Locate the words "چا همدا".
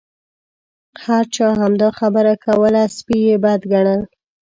1.35-1.89